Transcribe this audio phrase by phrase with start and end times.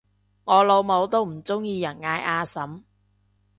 [0.45, 2.81] 我老母都唔鍾意人嗌阿嬸